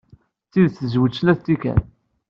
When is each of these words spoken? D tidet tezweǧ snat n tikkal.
D 0.45 0.49
tidet 0.51 0.75
tezweǧ 0.77 1.13
snat 1.15 1.39
n 1.41 1.43
tikkal. 1.45 1.79